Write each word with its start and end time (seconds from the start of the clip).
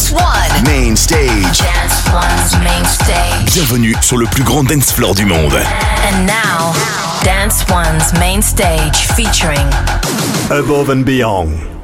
Dance 0.00 0.12
One. 0.12 0.64
Main 0.64 0.96
stage. 0.96 1.58
Dance 1.58 2.08
One's 2.10 2.64
main 2.64 2.84
stage. 2.86 3.52
Bienvenue 3.52 3.94
sur 4.00 4.16
le 4.16 4.24
plus 4.24 4.42
grand 4.42 4.64
dance 4.64 4.90
floor 4.92 5.14
du 5.14 5.26
monde. 5.26 5.52
And 5.52 6.26
now, 6.26 6.72
Dance 7.22 7.66
One's 7.68 8.10
main 8.18 8.40
stage 8.40 8.96
featuring 9.14 9.68
Above 10.50 10.88
and 10.88 11.04
Beyond. 11.04 11.79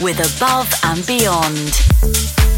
with 0.00 0.18
Above 0.36 0.72
and 0.84 1.06
Beyond. 1.06 2.53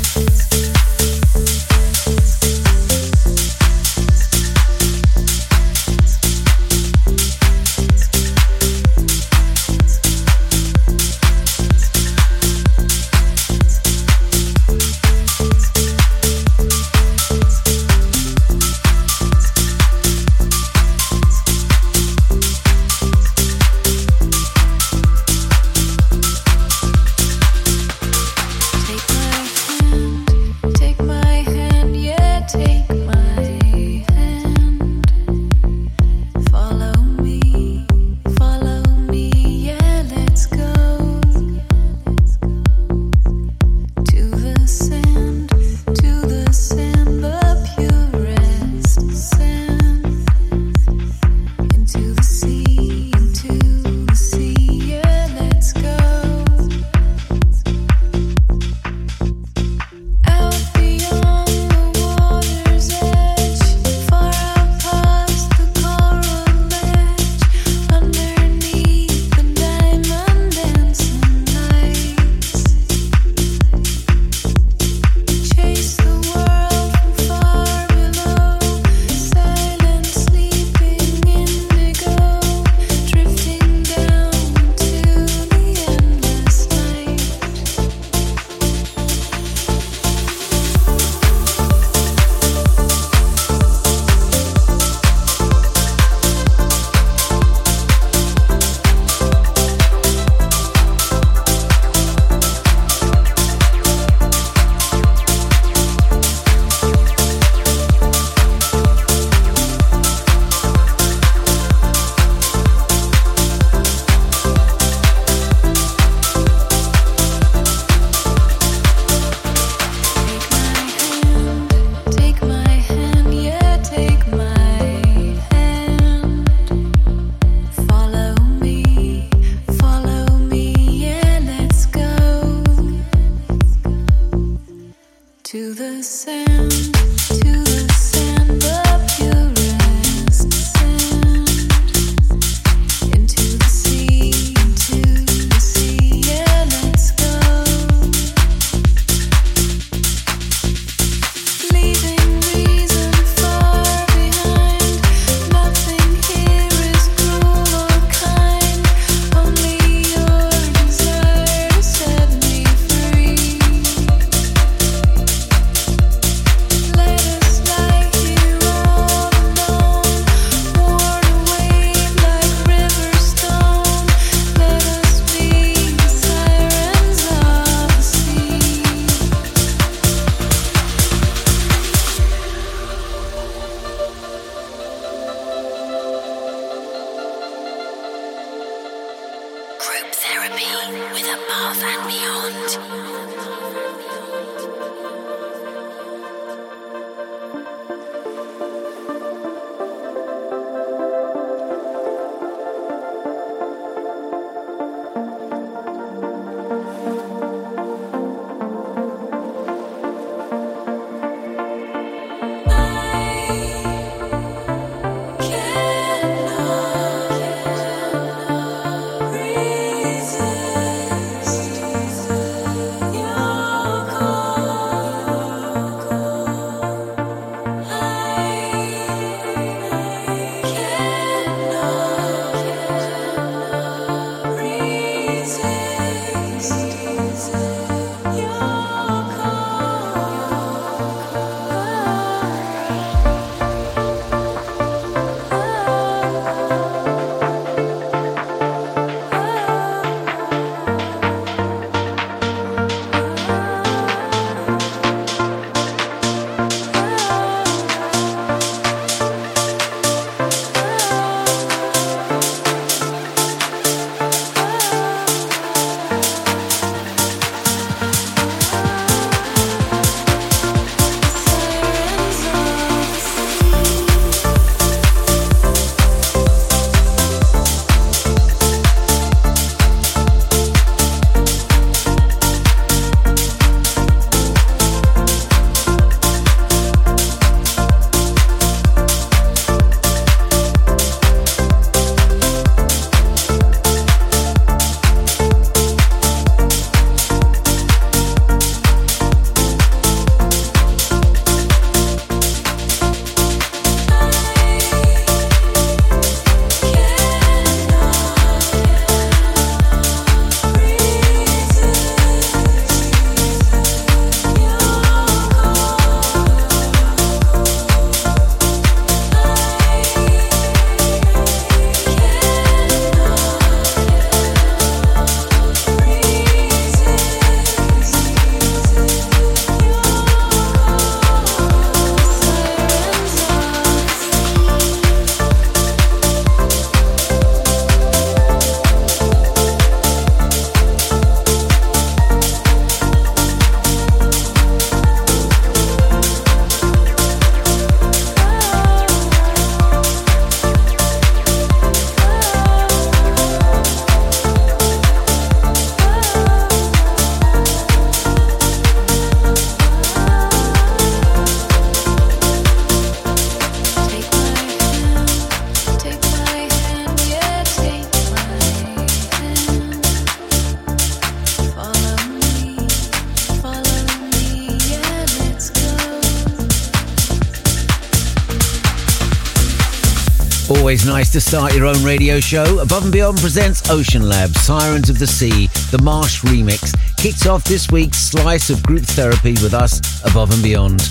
To 381.32 381.40
start 381.42 381.74
your 381.74 381.84
own 381.84 382.02
radio 382.02 382.40
show. 382.40 382.78
Above 382.78 383.04
and 383.04 383.12
Beyond 383.12 383.38
presents 383.38 383.90
Ocean 383.90 384.26
Lab, 384.26 384.48
Sirens 384.56 385.10
of 385.10 385.18
the 385.18 385.26
Sea, 385.26 385.66
the 385.90 386.00
Marsh 386.02 386.40
remix. 386.40 386.96
Kicks 387.18 387.46
off 387.46 387.62
this 387.64 387.90
week's 387.90 388.16
slice 388.16 388.70
of 388.70 388.82
group 388.82 389.02
therapy 389.02 389.52
with 389.62 389.74
us, 389.74 390.00
Above 390.24 390.50
and 390.50 390.62
Beyond. 390.62 391.02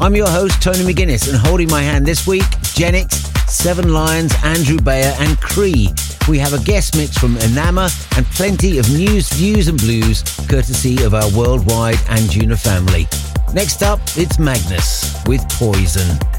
I'm 0.00 0.16
your 0.16 0.28
host, 0.28 0.62
Tony 0.62 0.78
McGuinness, 0.78 1.28
and 1.28 1.36
holding 1.36 1.68
my 1.68 1.82
hand 1.82 2.06
this 2.06 2.26
week, 2.26 2.44
Genix, 2.72 3.12
Seven 3.46 3.92
Lions, 3.92 4.32
Andrew 4.42 4.78
Bayer, 4.78 5.14
and 5.18 5.38
Cree. 5.38 5.90
We 6.30 6.38
have 6.38 6.54
a 6.54 6.64
guest 6.64 6.96
mix 6.96 7.18
from 7.18 7.34
Enama 7.34 7.90
and 8.16 8.24
plenty 8.26 8.78
of 8.78 8.88
news, 8.90 9.28
views, 9.34 9.68
and 9.68 9.78
blues, 9.78 10.22
courtesy 10.48 11.02
of 11.02 11.12
our 11.12 11.30
worldwide 11.36 11.96
Anjuna 12.06 12.58
family. 12.58 13.06
Next 13.52 13.82
up, 13.82 14.00
it's 14.16 14.38
Magnus 14.38 15.22
with 15.26 15.46
Poison. 15.50 16.37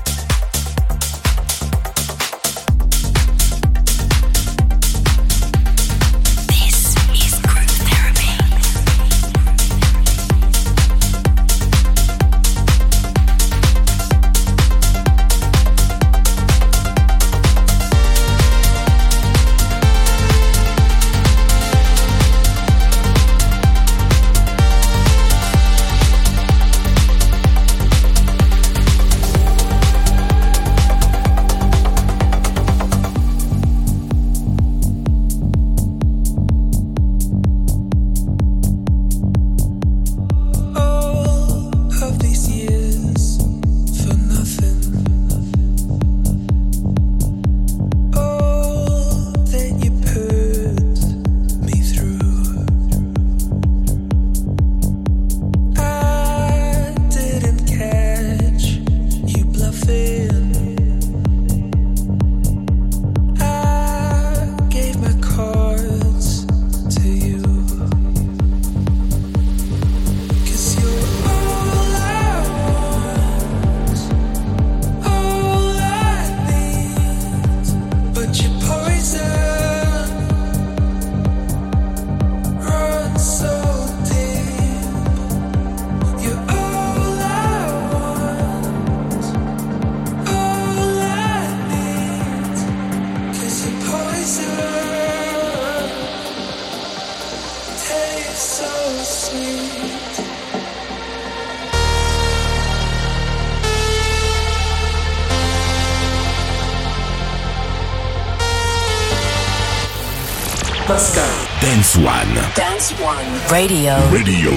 Radio 113.50 113.98
Radio. 114.12 114.51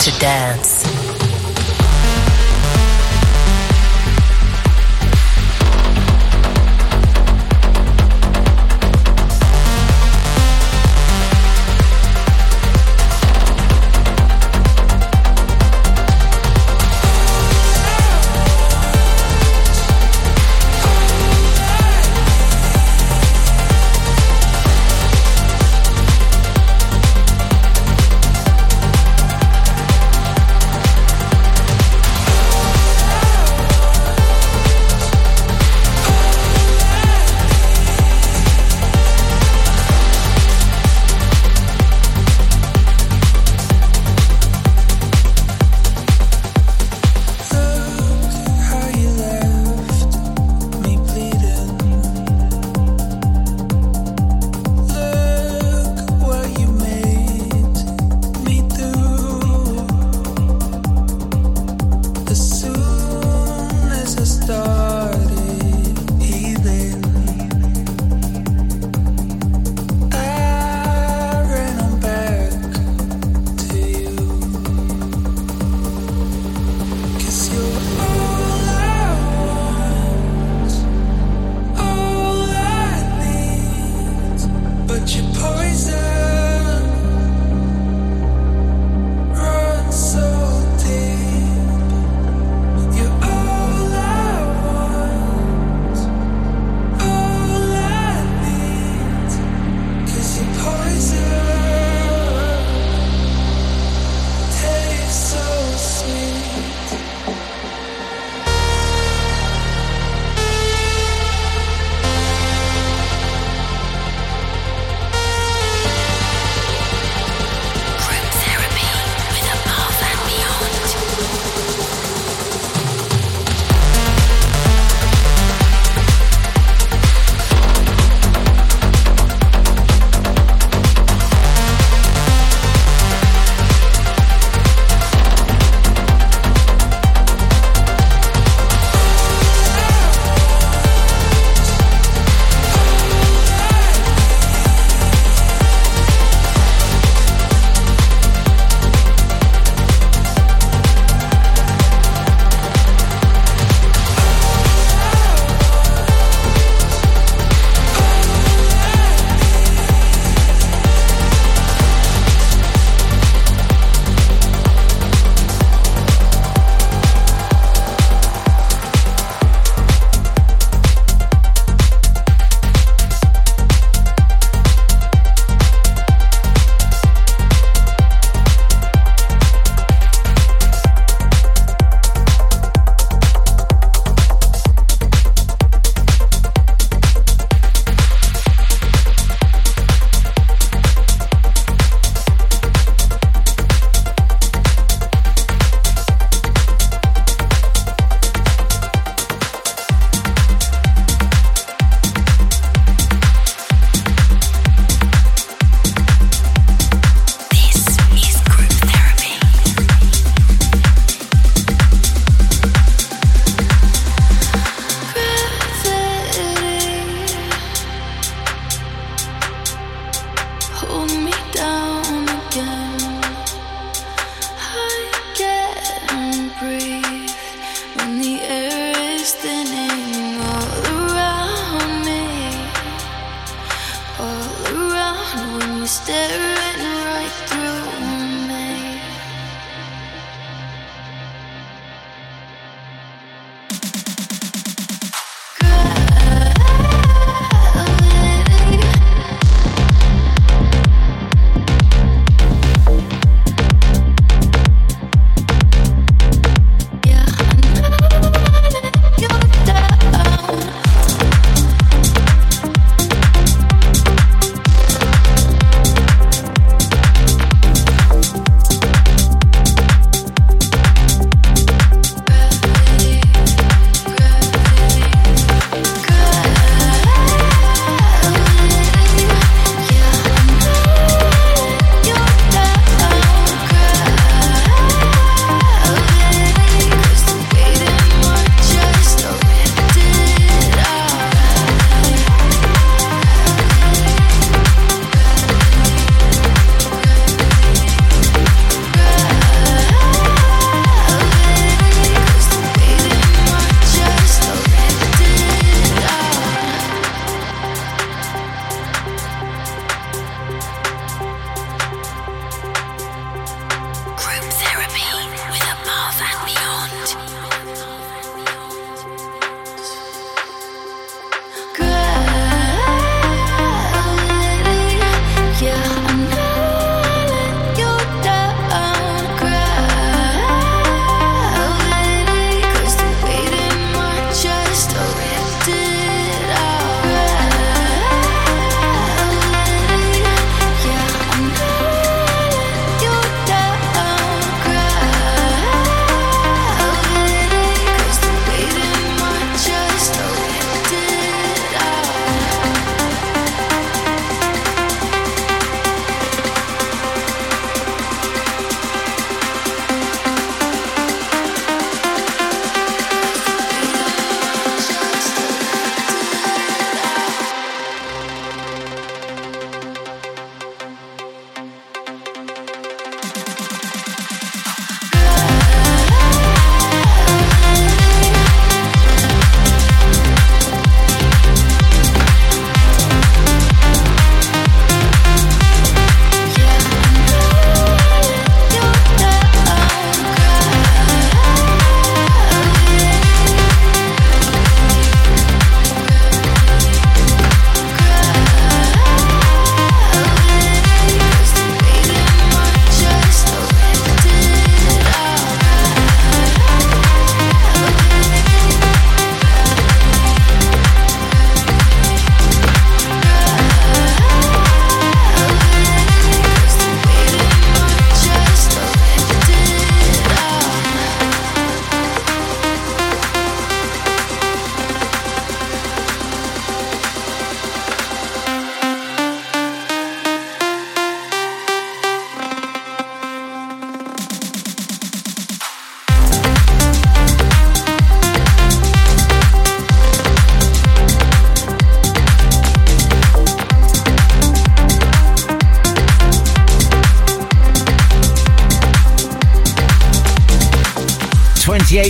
to 0.00 0.10
dance. 0.18 0.71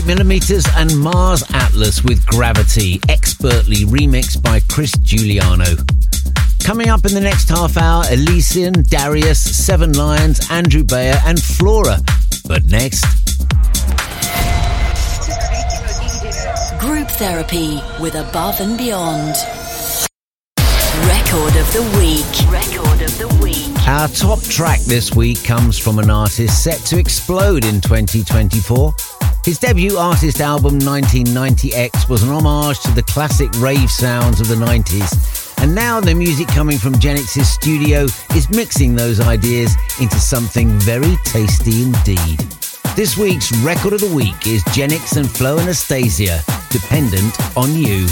88mm 0.03 0.77
and 0.77 0.99
Mars 0.99 1.45
Atlas 1.55 2.03
with 2.03 2.27
Gravity, 2.27 3.01
expertly 3.09 3.85
remixed 3.87 4.43
by 4.43 4.61
Chris 4.69 4.91
Giuliano. 4.99 5.77
Coming 6.65 6.89
up 6.89 7.07
in 7.07 7.15
the 7.15 7.21
next 7.21 7.49
half 7.49 7.77
hour, 7.77 8.05
Elysian, 8.11 8.73
Darius, 8.89 9.41
Seven 9.41 9.93
Lions, 9.93 10.51
Andrew 10.51 10.83
Bayer, 10.83 11.21
and 11.25 11.41
Flora. 11.41 11.99
But 12.47 12.65
next. 12.65 13.05
Group 16.81 17.09
therapy 17.09 17.81
with 18.01 18.17
Above 18.17 18.61
and 18.61 18.77
Beyond. 18.77 19.37
Record 21.07 21.57
of 21.57 21.73
the 21.73 21.83
week. 21.99 22.51
Record 22.51 23.03
of 23.03 23.19
the 23.19 23.39
week. 23.43 23.89
Our 23.89 24.09
top 24.09 24.41
track 24.43 24.81
this 24.81 25.15
week 25.15 25.43
comes 25.45 25.79
from 25.79 25.99
an 25.99 26.11
artist 26.11 26.63
set 26.63 26.79
to 26.87 26.99
explode 26.99 27.65
in 27.65 27.81
2024. 27.81 28.95
His 29.45 29.59
debut 29.59 29.97
artist 29.97 30.41
album 30.41 30.79
1990X 30.79 32.09
was 32.09 32.23
an 32.23 32.29
homage 32.29 32.79
to 32.83 32.93
the 32.93 33.03
classic 33.03 33.51
rave 33.59 33.91
sounds 33.91 34.41
of 34.41 34.47
the 34.47 34.55
90s. 34.55 35.61
And 35.61 35.75
now 35.75 36.01
the 36.01 36.15
music 36.15 36.47
coming 36.47 36.79
from 36.79 36.95
Genix's 36.95 37.49
studio 37.49 38.05
is 38.37 38.49
mixing 38.51 38.95
those 38.95 39.19
ideas 39.19 39.75
into 40.01 40.21
something 40.21 40.69
very 40.79 41.17
tasty 41.25 41.83
indeed. 41.83 42.39
This 42.95 43.19
week's 43.19 43.51
record 43.59 43.95
of 43.95 44.01
the 44.01 44.15
week 44.15 44.47
is 44.47 44.63
Genix 44.67 45.17
and 45.17 45.29
Flo 45.29 45.59
Anastasia, 45.59 46.41
Dependent 46.71 47.35
on 47.57 47.75
You. 47.75 48.07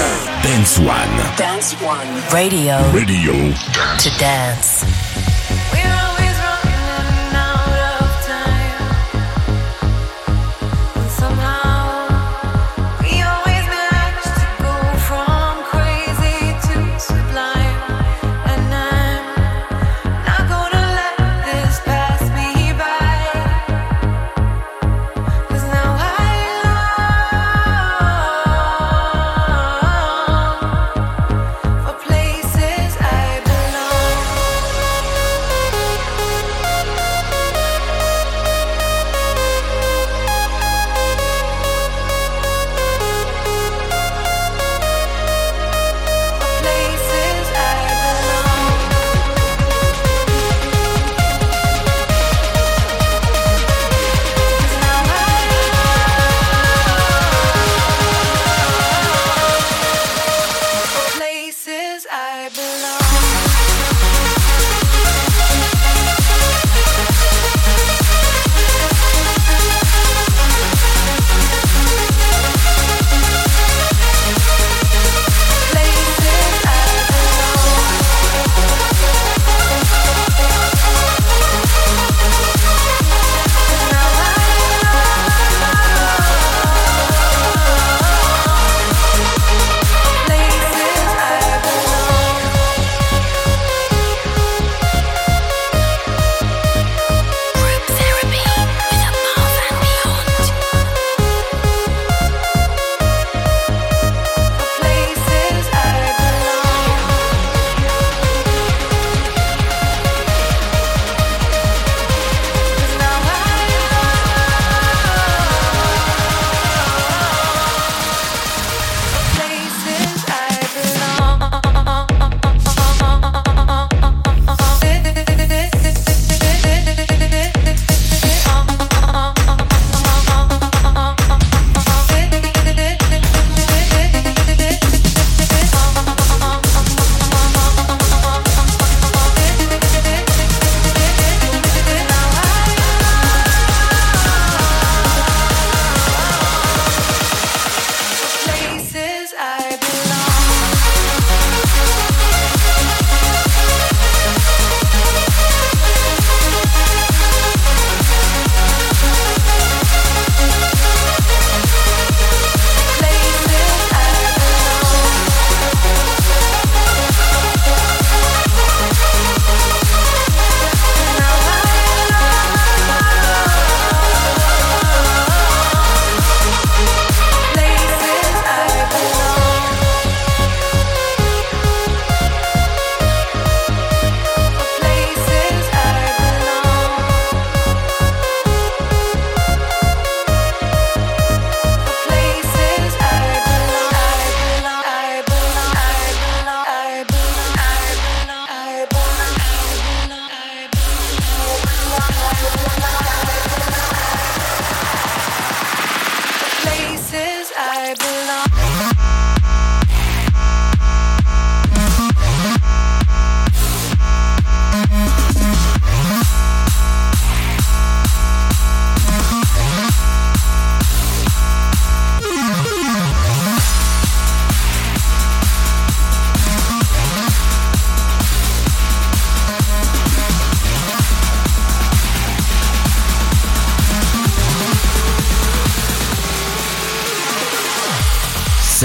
Dance 0.00 0.78
One. 0.78 1.36
Dance 1.36 1.74
One. 1.82 2.08
Radio. 2.32 2.90
Radio. 2.92 3.32
To 3.98 4.18
dance. 4.18 4.99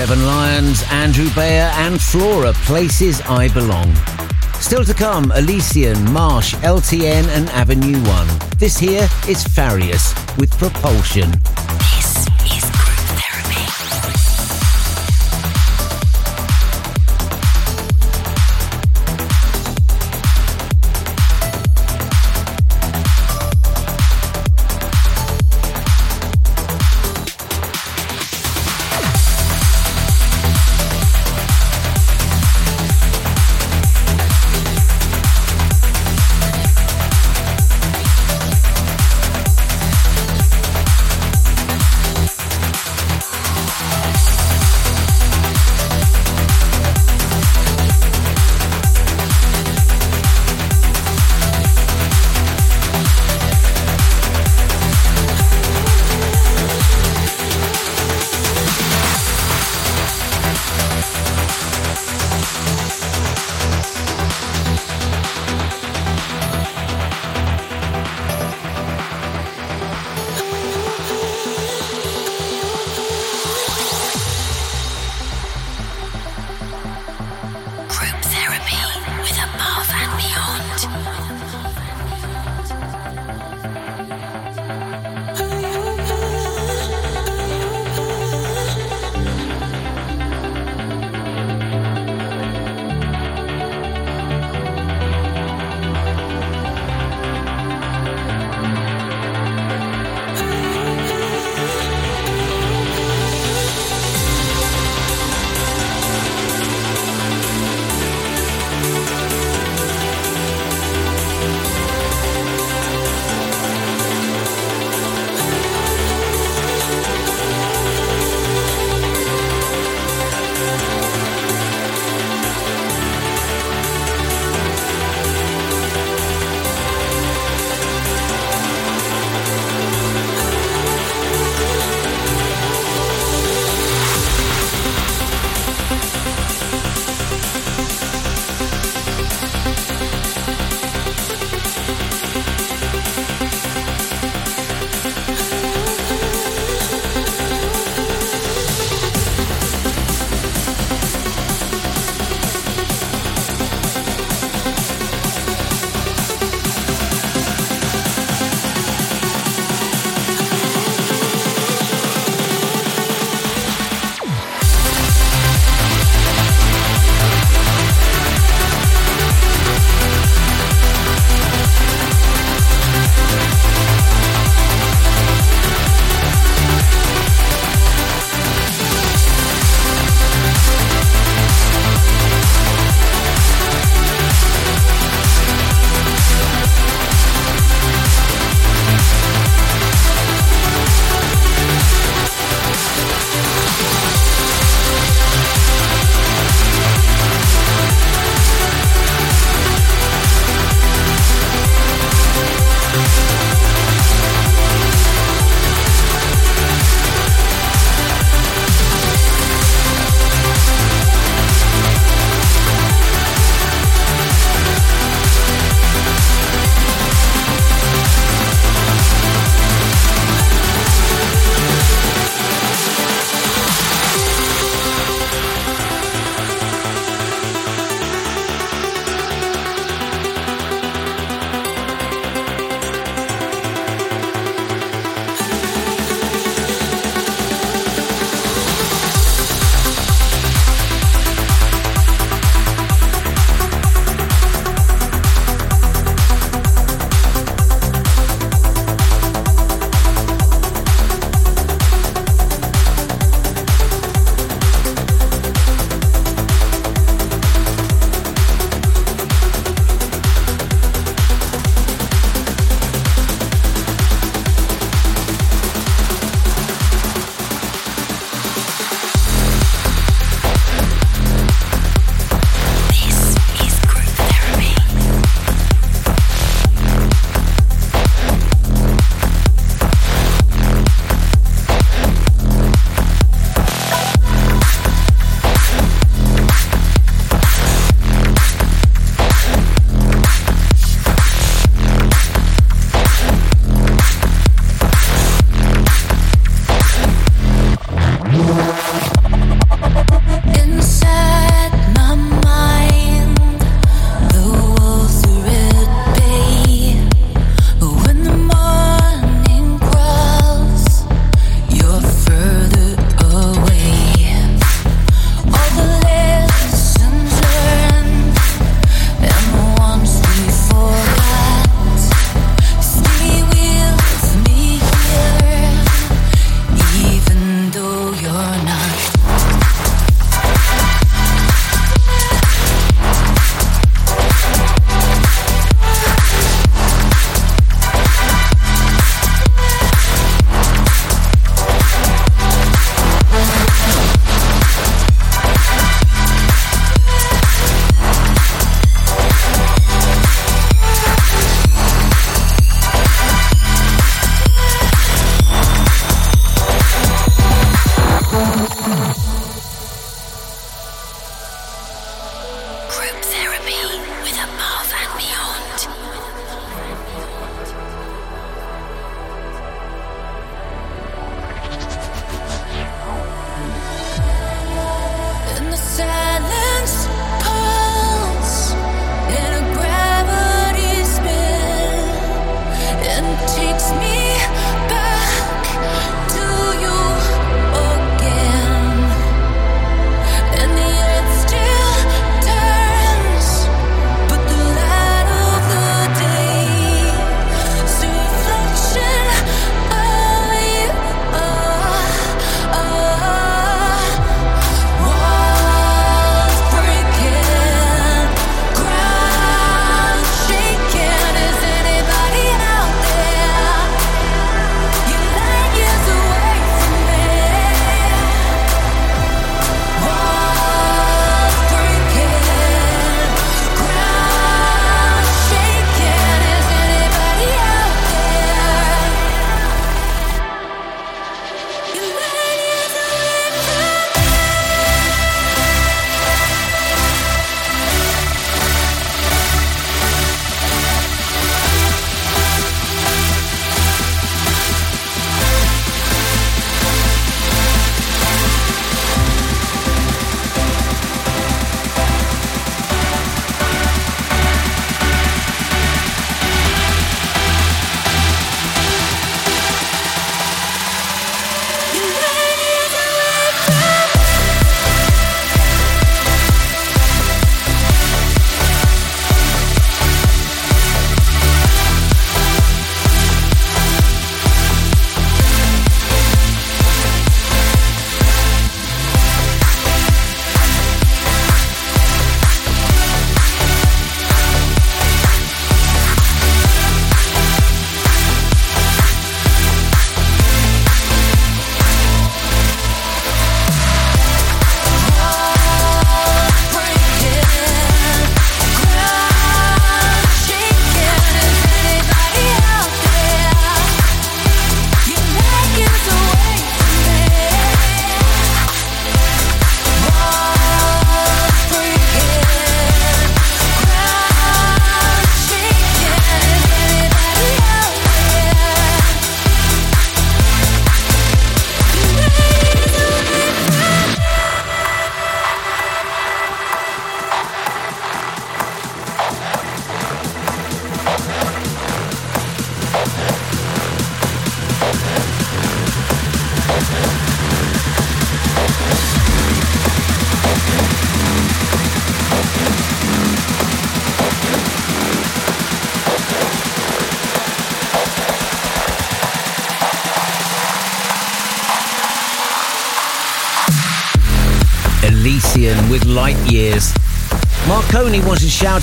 Seven 0.05 0.23
Lions, 0.27 0.83
Andrew 0.91 1.33
Bayer, 1.33 1.71
and 1.77 1.99
Flora, 1.99 2.53
Places 2.53 3.21
I 3.21 3.47
Belong. 3.47 3.91
Still 4.59 4.85
to 4.85 4.93
come, 4.93 5.31
Elysian, 5.31 6.11
Marsh, 6.13 6.53
LTN, 6.57 7.27
and 7.29 7.49
Avenue 7.49 7.99
1. 8.07 8.27
This 8.59 8.77
here 8.77 9.09
is 9.27 9.43
Farius 9.43 10.13
with 10.37 10.55
Propulsion. 10.59 11.31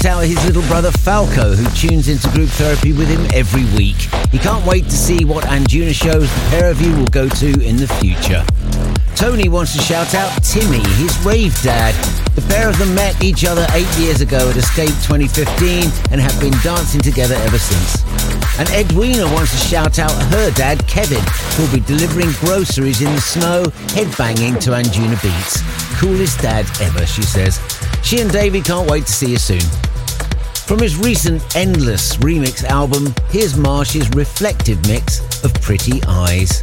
Shout 0.02 0.18
out 0.18 0.26
his 0.26 0.44
little 0.46 0.62
brother 0.62 0.90
Falco, 0.90 1.54
who 1.54 1.64
tunes 1.76 2.08
into 2.08 2.28
group 2.30 2.48
therapy 2.50 2.92
with 2.92 3.06
him 3.06 3.24
every 3.32 3.62
week. 3.78 4.10
He 4.32 4.38
can't 4.38 4.66
wait 4.66 4.84
to 4.86 4.96
see 4.96 5.24
what 5.24 5.44
Anjuna 5.44 5.94
shows 5.94 6.22
the 6.28 6.46
pair 6.50 6.72
of 6.72 6.80
you 6.80 6.90
will 6.96 7.06
go 7.06 7.28
to 7.28 7.46
in 7.62 7.76
the 7.76 7.86
future. 8.02 8.42
Tony 9.14 9.48
wants 9.48 9.76
to 9.76 9.82
shout 9.82 10.12
out 10.16 10.32
Timmy, 10.42 10.82
his 10.98 11.16
rave 11.24 11.54
dad. 11.62 11.94
The 12.34 12.40
pair 12.48 12.68
of 12.68 12.76
them 12.78 12.92
met 12.96 13.22
each 13.22 13.44
other 13.44 13.64
eight 13.74 13.86
years 13.96 14.20
ago 14.20 14.50
at 14.50 14.56
Escape 14.56 14.90
2015 15.06 15.86
and 16.10 16.20
have 16.20 16.34
been 16.40 16.54
dancing 16.64 17.00
together 17.00 17.36
ever 17.36 17.58
since. 17.58 18.02
And 18.58 18.68
Edwina 18.70 19.26
wants 19.32 19.52
to 19.52 19.58
shout 19.58 20.00
out 20.00 20.10
her 20.34 20.50
dad, 20.52 20.84
Kevin, 20.88 21.22
who'll 21.54 21.72
be 21.72 21.84
delivering 21.86 22.32
groceries 22.40 23.02
in 23.02 23.14
the 23.14 23.20
snow, 23.20 23.62
headbanging 23.94 24.58
to 24.66 24.70
Anjuna 24.70 25.22
beats. 25.22 25.62
Coolest 26.00 26.40
dad 26.40 26.66
ever, 26.80 27.06
she 27.06 27.22
says. 27.22 27.60
She 28.02 28.20
and 28.20 28.32
Davey 28.32 28.62
can't 28.62 28.90
wait 28.90 29.06
to 29.06 29.12
see 29.12 29.30
you 29.30 29.38
soon. 29.38 29.62
From 30.66 30.78
his 30.78 30.96
recent 30.96 31.54
Endless 31.54 32.16
remix 32.16 32.64
album, 32.64 33.14
here's 33.28 33.56
Marsh's 33.56 34.08
reflective 34.10 34.80
mix 34.86 35.20
of 35.44 35.52
Pretty 35.54 36.00
Eyes. 36.08 36.62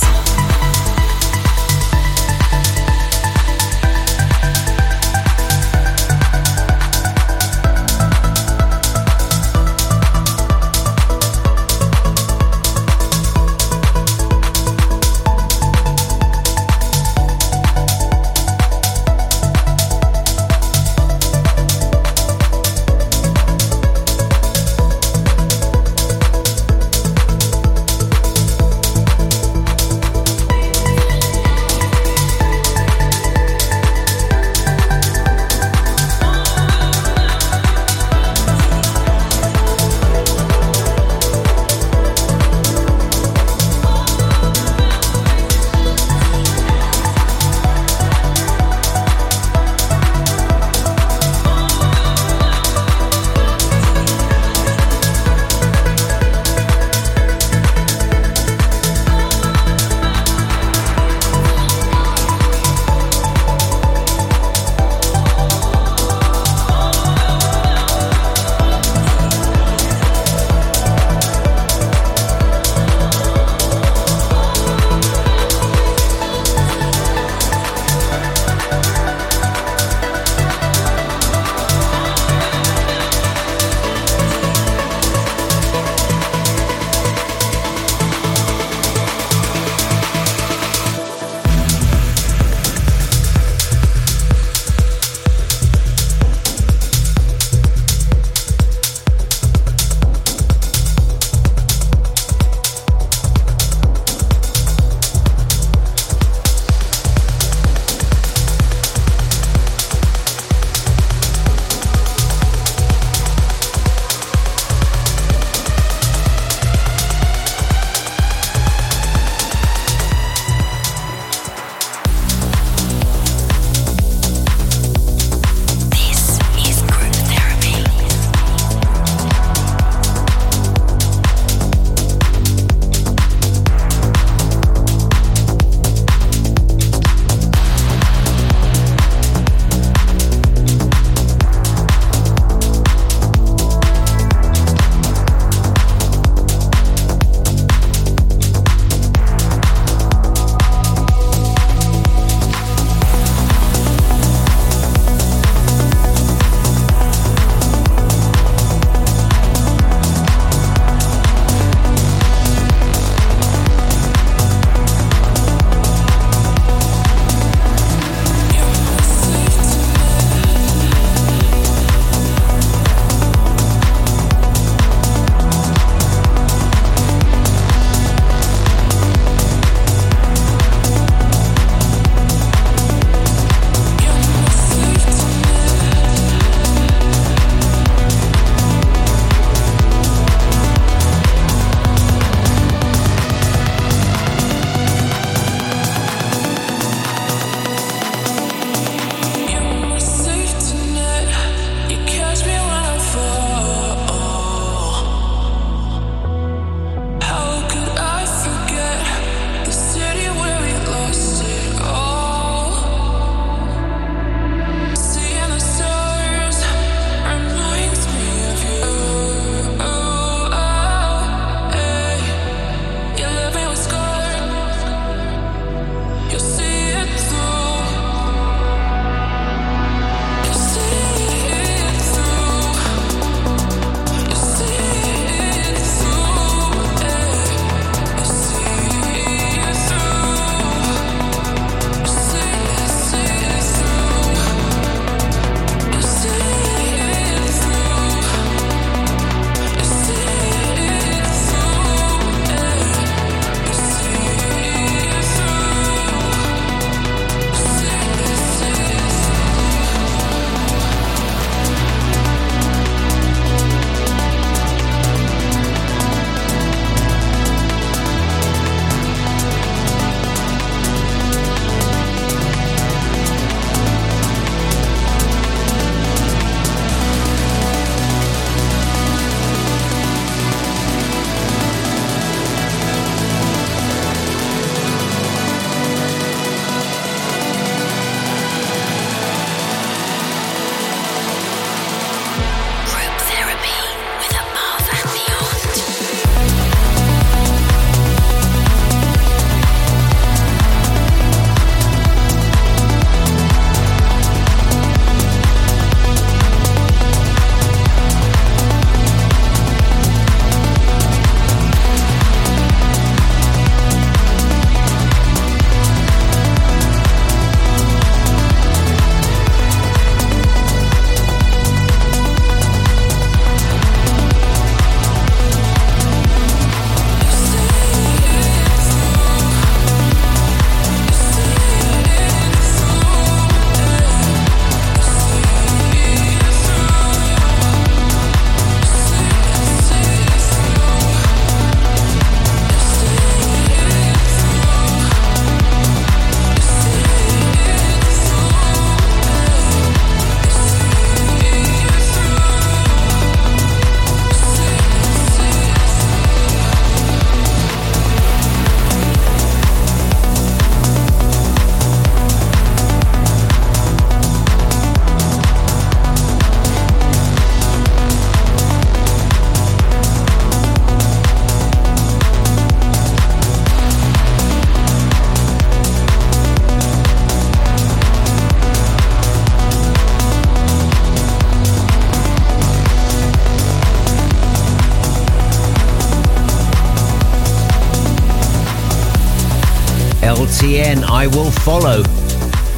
LTN, 390.61 391.01
I 391.09 391.25
Will 391.25 391.49
Follow. 391.49 392.03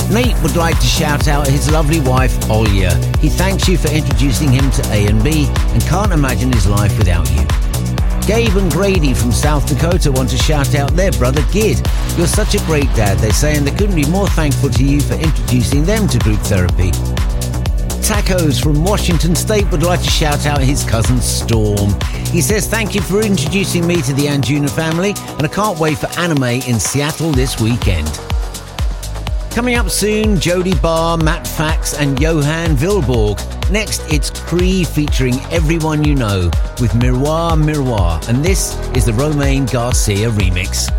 Nate 0.10 0.42
would 0.42 0.56
like 0.56 0.80
to 0.80 0.86
shout 0.86 1.28
out 1.28 1.46
his 1.46 1.70
lovely 1.70 2.00
wife, 2.00 2.34
Olya. 2.48 2.94
He 3.18 3.28
thanks 3.28 3.68
you 3.68 3.78
for 3.78 3.90
introducing 3.90 4.54
him 4.54 4.72
to 4.72 4.82
A&B 4.90 5.48
and 5.50 5.82
can't 5.84 6.14
imagine 6.14 6.54
his 6.54 6.66
life 6.66 6.98
without 6.98 7.30
you. 7.32 7.46
Gabe 8.26 8.56
and 8.56 8.72
Grady 8.72 9.14
from 9.14 9.34
South 9.34 9.68
Dakota 9.68 10.14
want 10.14 10.30
to 10.30 10.38
shout 10.38 10.76
out 10.76 10.92
their 10.92 11.12
brother 11.12 11.44
Gid. 11.52 11.86
You're 12.16 12.28
such 12.28 12.56
a 12.56 12.60
great 12.60 12.88
dad, 12.96 13.18
they 13.18 13.32
say, 13.32 13.58
and 13.58 13.68
they 13.68 13.76
couldn't 13.76 13.96
be 13.96 14.10
more 14.10 14.30
thankful 14.30 14.70
to 14.70 14.84
you 14.84 15.02
for 15.02 15.16
introducing 15.16 15.84
them 15.84 16.08
to 16.08 16.20
group 16.20 16.40
therapy. 16.40 16.92
Tacos 18.04 18.62
from 18.62 18.84
Washington 18.84 19.34
State 19.34 19.72
would 19.72 19.82
like 19.82 20.02
to 20.02 20.10
shout 20.10 20.46
out 20.46 20.60
his 20.60 20.84
cousin 20.84 21.22
Storm. 21.22 21.96
He 22.26 22.42
says, 22.42 22.68
Thank 22.68 22.94
you 22.94 23.02
for 23.02 23.22
introducing 23.22 23.88
me 23.88 24.02
to 24.02 24.14
the 24.14 24.26
Anjuna 24.26 24.70
family, 24.70 25.14
and 25.38 25.44
I 25.44 25.48
can't 25.48 25.80
wait 25.80 25.98
for 25.98 26.08
anime 26.20 26.44
in 26.44 26.82
Seattle 26.82 27.32
this 27.32 27.62
weekend. 27.62 28.08
Coming 29.52 29.76
up 29.76 29.90
soon, 29.90 30.38
Jody 30.38 30.76
Barr, 30.82 31.18
Matt 31.18 31.48
Fax, 31.48 31.94
and 31.94 32.20
Johan 32.20 32.76
Vilborg. 32.76 33.40
Next, 33.72 34.02
it's 34.12 34.32
Cree 34.32 34.84
featuring 34.84 35.36
Everyone 35.50 36.04
You 36.04 36.16
Know 36.16 36.52
with 36.82 36.92
Miroir 36.92 37.56
Miroir, 37.56 38.28
and 38.28 38.44
this 38.44 38.78
is 38.98 39.06
the 39.06 39.14
Romain 39.14 39.66
Garcia 39.66 40.30
remix. 40.30 40.92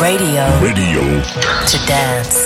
Radio. 0.00 0.44
Radio. 0.60 1.22
To 1.66 1.86
dance. 1.86 2.43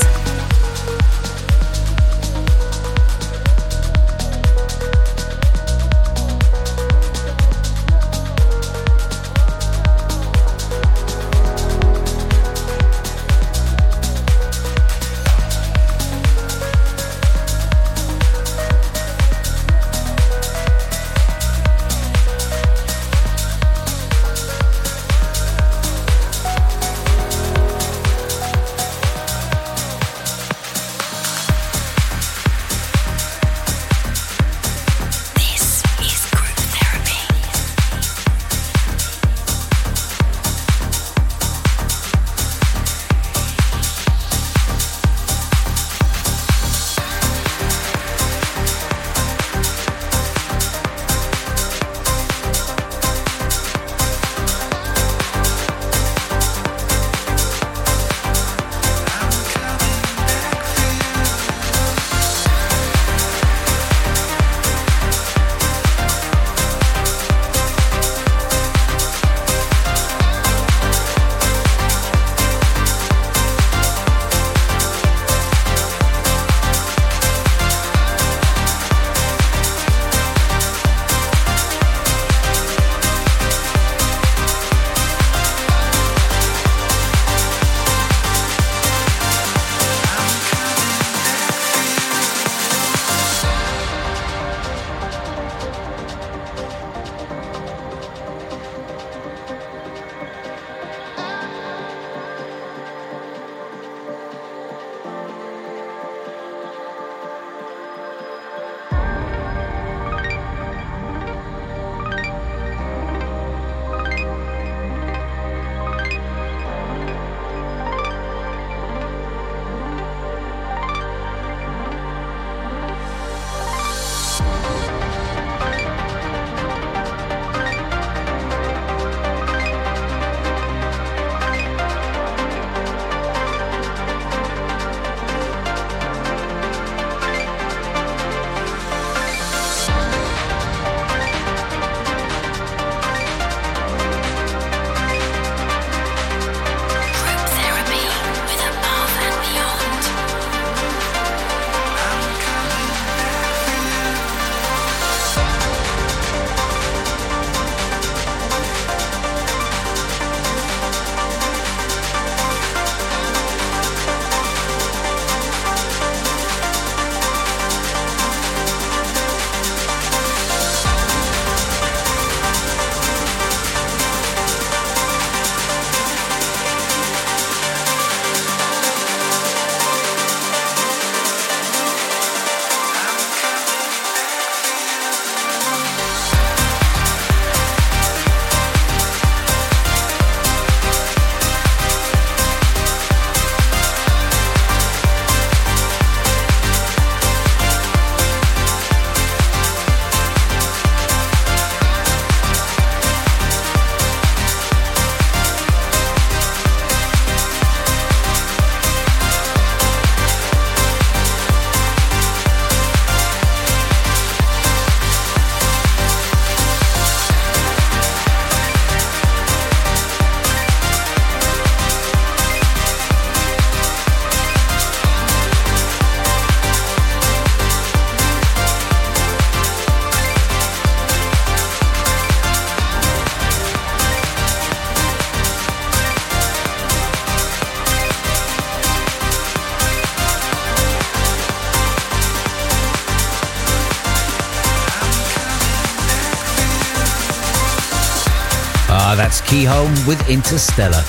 Keyhole 249.69 250.07
with 250.07 250.31
Interstellar. 250.31 251.03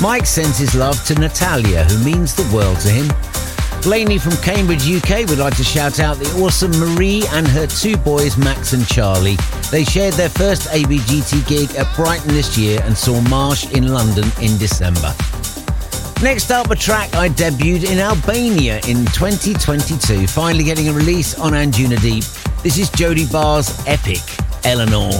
Mike 0.00 0.26
sends 0.26 0.58
his 0.58 0.76
love 0.76 1.02
to 1.06 1.14
Natalia, 1.16 1.82
who 1.82 2.04
means 2.04 2.32
the 2.32 2.48
world 2.54 2.78
to 2.80 2.88
him. 2.88 3.08
Blaney 3.82 4.16
from 4.16 4.36
Cambridge, 4.36 4.88
UK 4.88 5.28
would 5.28 5.38
like 5.38 5.56
to 5.56 5.64
shout 5.64 5.98
out 5.98 6.18
the 6.18 6.40
awesome 6.40 6.70
Marie 6.70 7.24
and 7.32 7.48
her 7.48 7.66
two 7.66 7.96
boys, 7.96 8.36
Max 8.36 8.74
and 8.74 8.86
Charlie. 8.86 9.36
They 9.72 9.82
shared 9.82 10.14
their 10.14 10.28
first 10.28 10.68
ABGT 10.68 11.48
gig 11.48 11.74
at 11.74 11.92
Brighton 11.96 12.28
this 12.28 12.56
year 12.56 12.80
and 12.84 12.96
saw 12.96 13.20
Marsh 13.22 13.68
in 13.72 13.88
London 13.88 14.30
in 14.40 14.56
December. 14.56 15.12
Next 16.22 16.52
up, 16.52 16.70
a 16.70 16.76
track 16.76 17.12
I 17.16 17.28
debuted 17.28 17.90
in 17.90 17.98
Albania 17.98 18.76
in 18.86 19.04
2022, 19.06 20.28
finally 20.28 20.62
getting 20.62 20.88
a 20.88 20.92
release 20.92 21.36
on 21.40 21.52
Anjuna 21.52 22.00
Deep. 22.00 22.24
This 22.62 22.78
is 22.78 22.88
Jody 22.90 23.26
Barr's 23.26 23.76
epic, 23.88 24.22
Eleanor. 24.64 25.10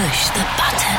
push 0.00 0.28
the 0.28 0.46
button. 0.56 0.96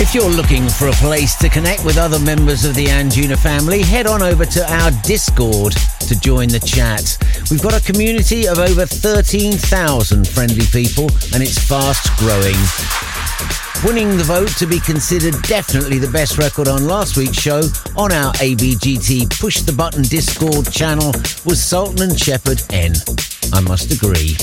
If 0.00 0.14
you're 0.14 0.30
looking 0.30 0.68
for 0.68 0.88
a 0.88 0.92
place 0.92 1.34
to 1.38 1.48
connect 1.50 1.84
with 1.84 1.98
other 1.98 2.18
members 2.20 2.64
of 2.64 2.74
the 2.74 2.86
Anjuna 2.86 3.36
family, 3.36 3.82
head 3.82 4.06
on 4.06 4.22
over 4.22 4.46
to 4.46 4.72
our 4.72 4.90
Discord 5.02 5.74
to 6.08 6.18
join 6.20 6.48
the 6.48 6.60
chat. 6.60 7.18
We've 7.50 7.62
got 7.62 7.74
a 7.78 7.84
community 7.84 8.46
of 8.46 8.58
over 8.58 8.86
13,000 8.86 10.26
friendly 10.26 10.64
people 10.72 11.10
and 11.34 11.42
it's 11.42 11.58
fast 11.58 12.08
growing. 12.18 13.17
Winning 13.84 14.16
the 14.16 14.24
vote 14.24 14.48
to 14.56 14.66
be 14.66 14.80
considered 14.80 15.40
definitely 15.42 15.98
the 15.98 16.08
best 16.08 16.36
record 16.36 16.66
on 16.66 16.88
last 16.88 17.16
week's 17.16 17.40
show 17.40 17.60
on 17.96 18.10
our 18.10 18.32
ABGT 18.34 19.38
Push 19.38 19.60
the 19.60 19.72
Button 19.72 20.02
Discord 20.02 20.70
channel 20.72 21.12
was 21.44 21.62
Sultan 21.62 22.10
and 22.10 22.18
Shepard 22.18 22.60
N. 22.70 22.94
I 23.52 23.60
must 23.60 23.92
agree. 23.92 24.36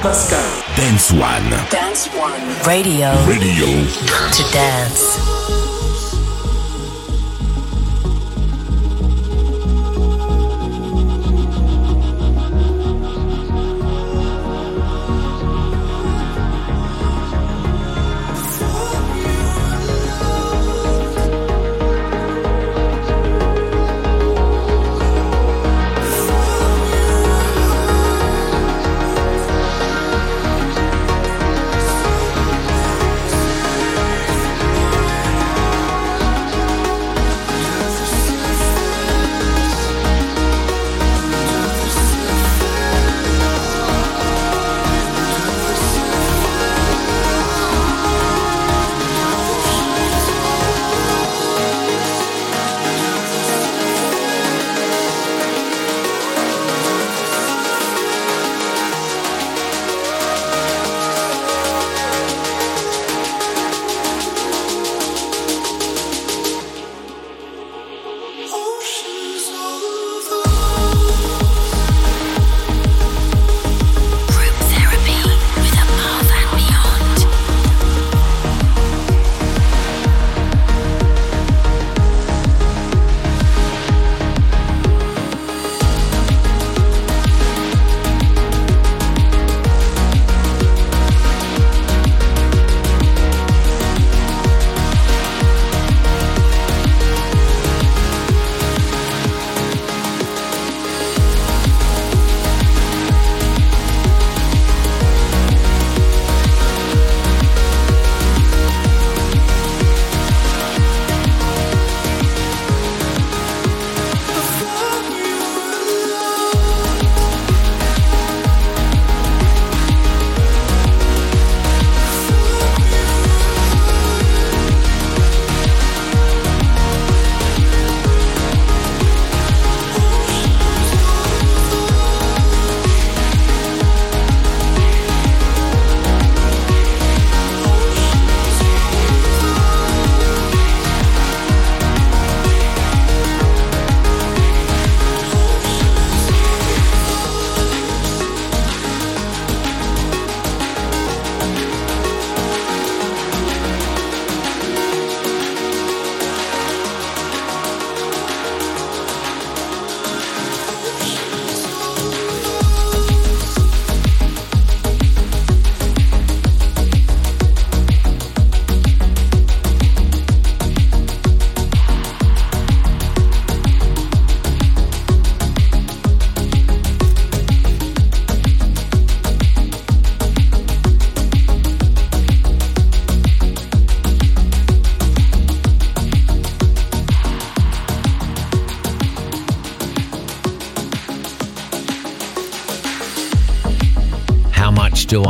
Pascal. 0.00 0.38
Dance 0.76 1.10
One. 1.10 1.50
Dance 1.70 2.06
One. 2.14 2.40
Radio. 2.64 3.10
Radio. 3.26 3.66
To 3.66 4.52
dance. 4.52 5.67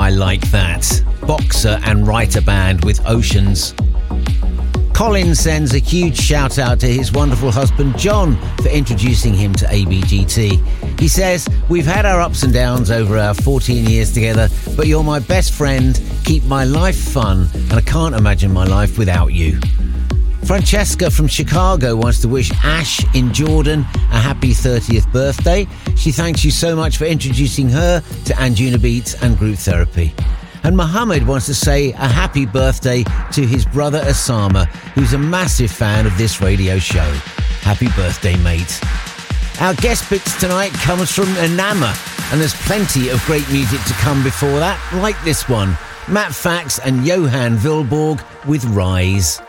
I 0.08 0.10
like 0.10 0.50
that? 0.52 1.04
Boxer 1.26 1.78
and 1.84 2.08
writer 2.08 2.40
band 2.40 2.82
with 2.82 2.98
Oceans. 3.06 3.74
Colin 4.94 5.34
sends 5.34 5.74
a 5.74 5.78
huge 5.78 6.18
shout 6.18 6.58
out 6.58 6.80
to 6.80 6.86
his 6.86 7.12
wonderful 7.12 7.50
husband 7.50 7.98
John 7.98 8.38
for 8.62 8.68
introducing 8.68 9.34
him 9.34 9.52
to 9.56 9.66
ABGT. 9.66 10.98
He 10.98 11.08
says, 11.08 11.46
We've 11.68 11.84
had 11.84 12.06
our 12.06 12.22
ups 12.22 12.42
and 12.42 12.54
downs 12.54 12.90
over 12.90 13.18
our 13.18 13.34
14 13.34 13.86
years 13.86 14.10
together, 14.10 14.48
but 14.78 14.86
you're 14.86 15.04
my 15.04 15.18
best 15.18 15.52
friend, 15.52 16.00
keep 16.24 16.42
my 16.44 16.64
life 16.64 16.98
fun, 16.98 17.46
and 17.52 17.74
I 17.74 17.82
can't 17.82 18.14
imagine 18.14 18.50
my 18.50 18.64
life 18.64 18.96
without 18.96 19.34
you. 19.34 19.60
Francesca 20.44 21.10
from 21.10 21.26
Chicago 21.26 21.94
wants 21.96 22.20
to 22.20 22.28
wish 22.28 22.50
Ash 22.64 23.04
in 23.14 23.32
Jordan 23.32 23.80
a 23.80 24.18
happy 24.18 24.50
30th 24.50 25.10
birthday. 25.12 25.66
She 25.96 26.10
thanks 26.10 26.44
you 26.44 26.50
so 26.50 26.74
much 26.74 26.96
for 26.96 27.04
introducing 27.04 27.68
her 27.68 28.00
to 28.00 28.32
Anjuna 28.34 28.80
Beats 28.80 29.14
and 29.22 29.36
group 29.36 29.58
therapy. 29.58 30.14
And 30.64 30.76
Mohammed 30.76 31.26
wants 31.26 31.46
to 31.46 31.54
say 31.54 31.92
a 31.92 32.08
happy 32.08 32.46
birthday 32.46 33.04
to 33.32 33.46
his 33.46 33.64
brother 33.64 34.00
Osama, 34.00 34.66
who's 34.94 35.12
a 35.12 35.18
massive 35.18 35.70
fan 35.70 36.06
of 36.06 36.16
this 36.18 36.40
radio 36.40 36.78
show. 36.78 37.10
Happy 37.62 37.88
birthday, 37.96 38.36
mate. 38.38 38.80
Our 39.60 39.74
guest 39.74 40.08
picks 40.08 40.38
tonight 40.40 40.72
comes 40.72 41.12
from 41.12 41.26
Enama, 41.26 41.92
and 42.32 42.40
there's 42.40 42.54
plenty 42.54 43.08
of 43.08 43.24
great 43.26 43.48
music 43.50 43.82
to 43.84 43.92
come 43.94 44.22
before 44.22 44.58
that, 44.60 44.78
like 44.94 45.22
this 45.24 45.48
one 45.48 45.76
Matt 46.08 46.34
Fax 46.34 46.78
and 46.78 47.06
Johan 47.06 47.56
Vilborg 47.56 48.24
with 48.46 48.64
Rise. 48.66 49.40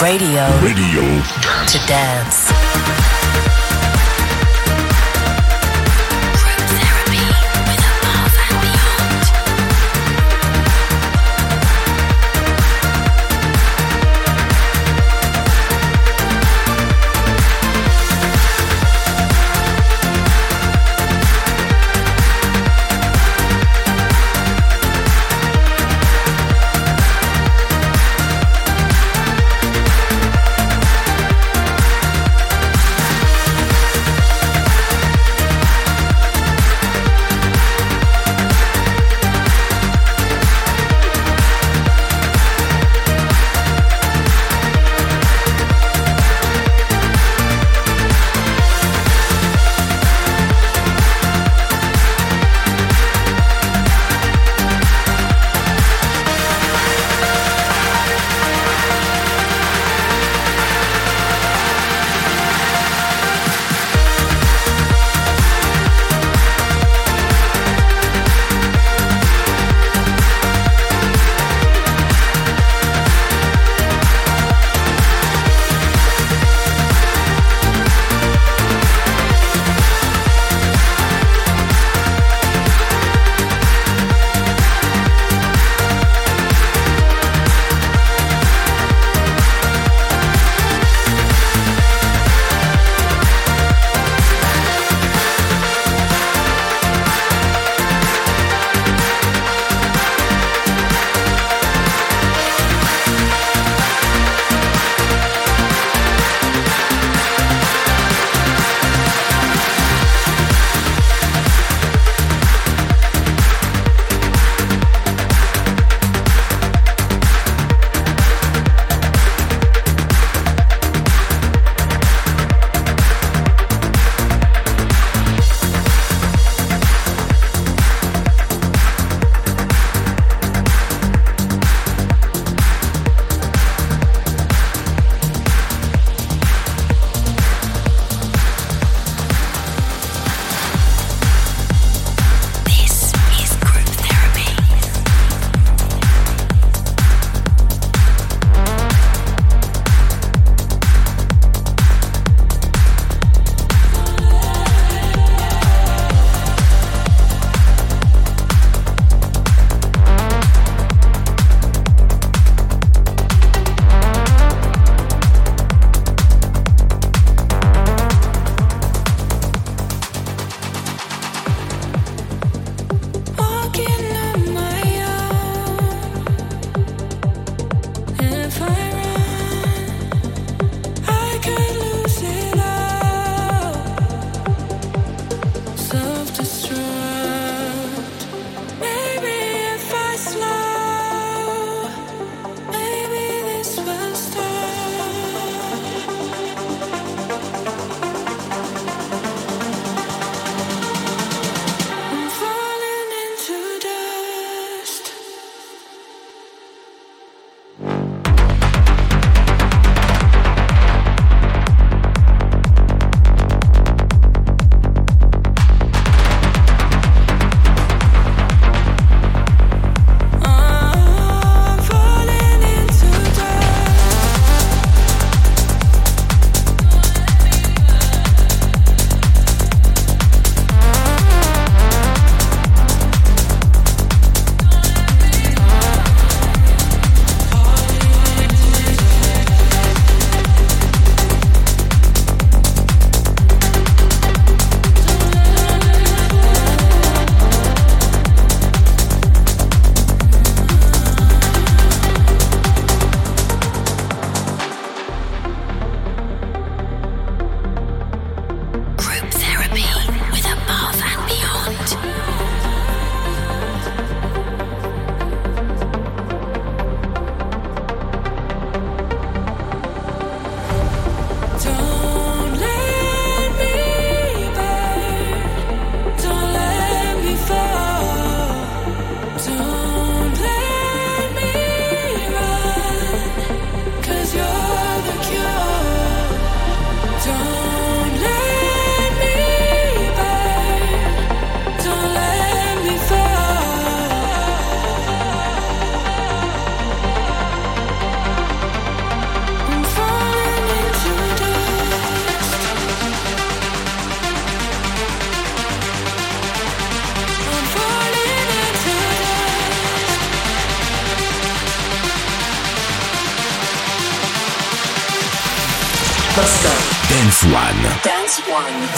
Radio. 0.00 0.46
Radio. 0.62 1.02
To 1.66 1.78
dance. 1.88 2.57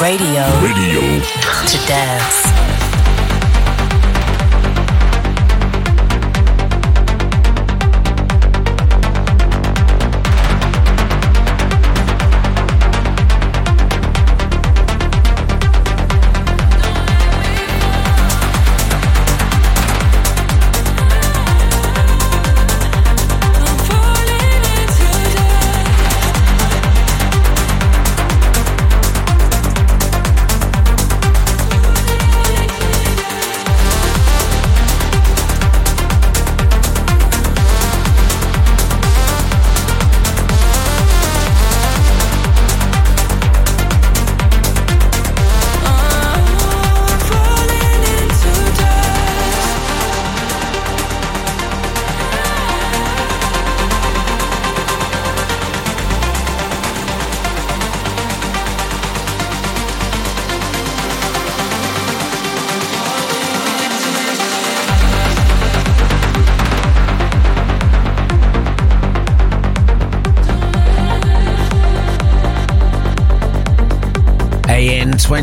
Radio. 0.01 0.43
Radio. 0.63 1.21
To 1.67 1.87
dance. 1.87 2.70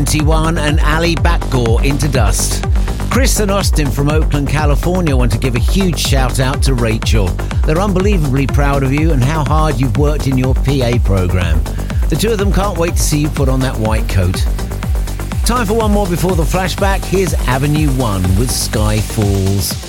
AN21 0.08 0.58
and 0.58 0.80
Ali 0.80 1.14
Bakgor 1.16 1.84
into 1.84 2.08
dust. 2.08 2.64
Chris 3.10 3.40
and 3.40 3.50
Austin 3.50 3.90
from 3.90 4.08
Oakland, 4.08 4.48
California 4.48 5.14
want 5.14 5.30
to 5.32 5.38
give 5.38 5.54
a 5.54 5.58
huge 5.58 5.98
shout 5.98 6.40
out 6.40 6.62
to 6.62 6.72
Rachel. 6.72 7.26
They're 7.66 7.78
unbelievably 7.78 8.46
proud 8.46 8.82
of 8.82 8.90
you 8.90 9.12
and 9.12 9.22
how 9.22 9.44
hard 9.44 9.78
you've 9.78 9.98
worked 9.98 10.26
in 10.26 10.38
your 10.38 10.54
PA 10.54 10.92
program. 11.04 11.62
The 12.08 12.16
two 12.18 12.30
of 12.30 12.38
them 12.38 12.52
can't 12.54 12.78
wait 12.78 12.92
to 12.92 13.02
see 13.02 13.20
you 13.20 13.28
put 13.28 13.50
on 13.50 13.60
that 13.60 13.76
white 13.76 14.08
coat. 14.08 14.36
Time 15.44 15.66
for 15.66 15.74
one 15.74 15.92
more 15.92 16.06
before 16.06 16.36
the 16.36 16.42
flashback. 16.42 17.04
Here's 17.04 17.34
Avenue 17.46 17.88
1 17.90 18.22
with 18.38 18.50
Sky 18.50 19.00
Falls. 19.00 19.87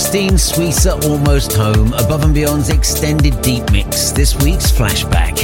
Justine 0.00 0.38
Suissa 0.38 0.98
Almost 1.04 1.52
Home, 1.52 1.92
Above 1.92 2.24
and 2.24 2.34
Beyond's 2.34 2.70
extended 2.70 3.38
deep 3.42 3.70
mix, 3.70 4.12
this 4.12 4.34
week's 4.42 4.72
flashback. 4.72 5.36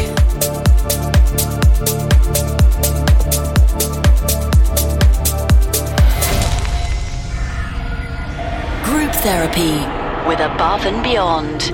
Group 8.82 9.12
therapy 9.16 9.76
with 10.26 10.40
Above 10.40 10.86
and 10.86 11.02
Beyond. 11.02 11.70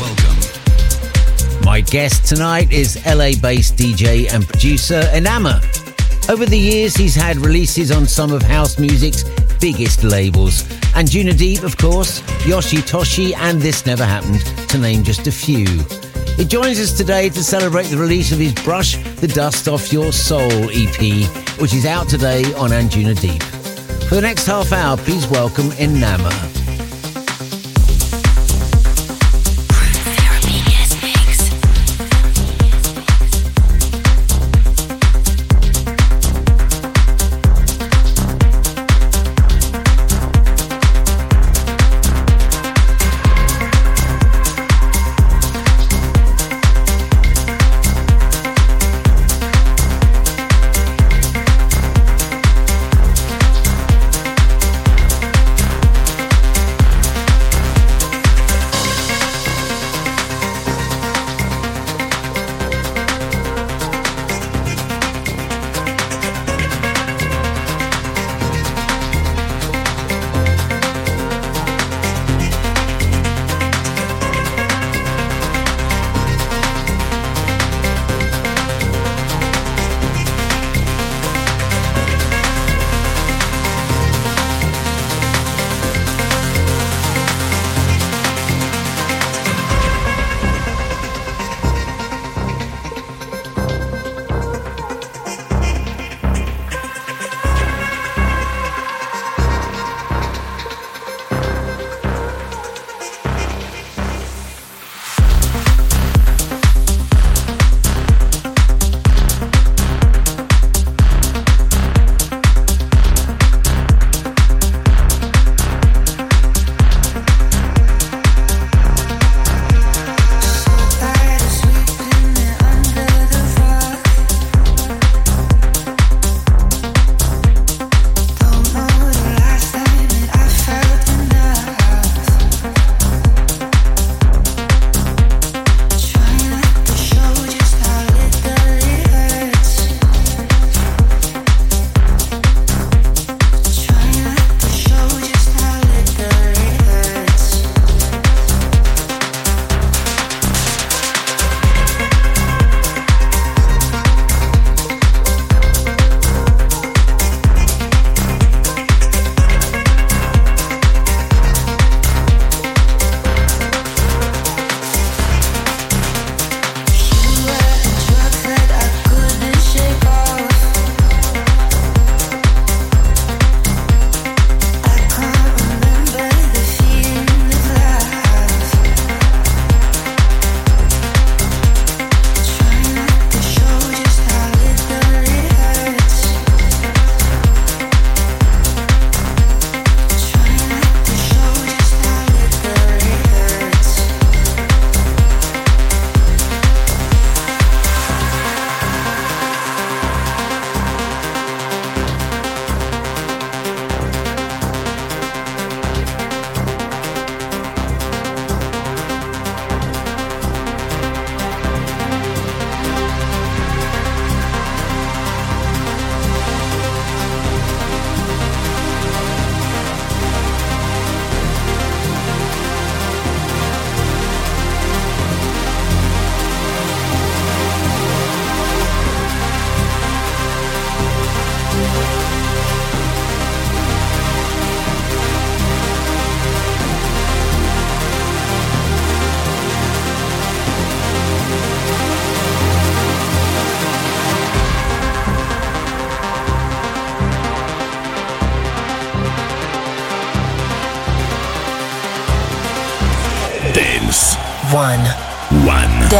Welcome. 0.00 1.64
My 1.64 1.80
guest 1.80 2.26
tonight 2.26 2.72
is 2.72 3.00
LA 3.06 3.40
based 3.40 3.76
DJ 3.76 4.28
and 4.34 4.44
producer 4.44 5.02
Enama. 5.12 5.83
Over 6.26 6.46
the 6.46 6.58
years, 6.58 6.96
he's 6.96 7.14
had 7.14 7.36
releases 7.36 7.90
on 7.90 8.06
some 8.06 8.32
of 8.32 8.40
house 8.40 8.78
music's 8.78 9.24
biggest 9.60 10.02
labels. 10.02 10.62
Anjunadeep, 10.94 11.62
of 11.62 11.76
course, 11.76 12.22
Yoshitoshi, 12.46 13.34
and 13.36 13.60
This 13.60 13.84
Never 13.84 14.06
Happened, 14.06 14.40
to 14.70 14.78
name 14.78 15.04
just 15.04 15.26
a 15.26 15.32
few. 15.32 15.66
He 16.36 16.46
joins 16.46 16.80
us 16.80 16.96
today 16.96 17.28
to 17.28 17.44
celebrate 17.44 17.84
the 17.84 17.98
release 17.98 18.32
of 18.32 18.38
his 18.38 18.54
Brush 18.54 18.96
the 19.16 19.28
Dust 19.28 19.68
Off 19.68 19.92
Your 19.92 20.12
Soul 20.12 20.70
EP, 20.70 21.28
which 21.60 21.74
is 21.74 21.84
out 21.84 22.08
today 22.08 22.42
on 22.54 22.70
Anjunadeep. 22.70 23.42
For 24.08 24.14
the 24.14 24.22
next 24.22 24.46
half 24.46 24.72
hour, 24.72 24.96
please 24.96 25.26
welcome 25.28 25.72
Enamour. 25.72 26.53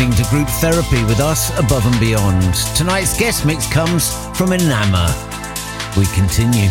Listening 0.00 0.24
to 0.24 0.30
Group 0.30 0.48
Therapy 0.48 1.04
with 1.04 1.20
us 1.20 1.50
above 1.58 1.84
and 1.84 2.00
beyond. 2.00 2.54
Tonight's 2.74 3.18
guest 3.18 3.44
mix 3.44 3.70
comes 3.70 4.14
from 4.34 4.54
Enamour. 4.54 5.12
We 5.94 6.06
continue. 6.14 6.70